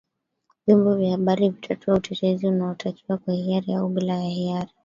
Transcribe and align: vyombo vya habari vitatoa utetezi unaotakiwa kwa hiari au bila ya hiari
vyombo 0.67 0.95
vya 0.95 1.11
habari 1.11 1.49
vitatoa 1.49 1.95
utetezi 1.95 2.47
unaotakiwa 2.47 3.17
kwa 3.17 3.33
hiari 3.33 3.73
au 3.73 3.89
bila 3.89 4.13
ya 4.13 4.29
hiari 4.29 4.71